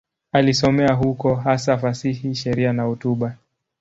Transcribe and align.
Alisomea 0.31 0.93
huko, 0.93 1.35
hasa 1.35 1.77
fasihi, 1.77 2.35
sheria 2.35 2.73
na 2.73 2.83
hotuba. 2.83 3.37